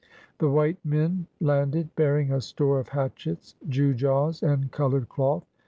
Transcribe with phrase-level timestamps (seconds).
[0.39, 5.45] The white men landed, bearing a store of hatchets, gewgaws, and colored cloth.